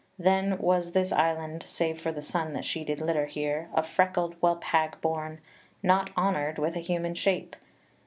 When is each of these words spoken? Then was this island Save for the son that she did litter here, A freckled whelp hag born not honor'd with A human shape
Then 0.17 0.57
was 0.57 0.93
this 0.93 1.11
island 1.11 1.61
Save 1.61 2.01
for 2.01 2.11
the 2.11 2.23
son 2.23 2.53
that 2.53 2.65
she 2.65 2.83
did 2.83 2.99
litter 3.01 3.27
here, 3.27 3.69
A 3.75 3.83
freckled 3.83 4.33
whelp 4.39 4.63
hag 4.63 4.99
born 4.99 5.41
not 5.83 6.09
honor'd 6.17 6.57
with 6.57 6.75
A 6.75 6.79
human 6.79 7.13
shape 7.13 7.55